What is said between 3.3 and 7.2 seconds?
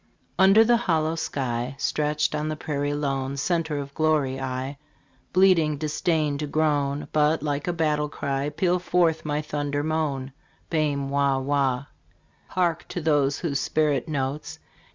Center of glory, I, Bleeding, disdain to groan,